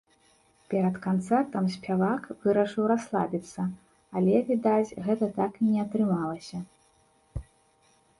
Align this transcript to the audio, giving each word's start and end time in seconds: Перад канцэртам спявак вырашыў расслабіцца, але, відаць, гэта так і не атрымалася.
Перад 0.73 0.95
канцэртам 1.07 1.65
спявак 1.73 2.23
вырашыў 2.45 2.87
расслабіцца, 2.91 3.65
але, 4.21 4.35
відаць, 4.49 4.95
гэта 5.09 5.29
так 5.37 5.51
і 5.61 5.69
не 5.75 5.79
атрымалася. 5.85 6.57